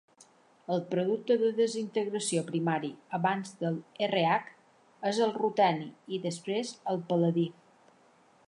El 0.75 0.79
producte 0.93 1.35
de 1.41 1.49
desintegració 1.59 2.43
primari 2.47 2.89
abans 3.19 3.53
del 3.61 3.77
Rh 4.07 4.41
és 5.11 5.23
el 5.27 5.37
ruteni 5.39 5.89
i 6.19 6.23
després 6.29 6.77
el 6.95 7.03
pal·ladi. 7.13 7.49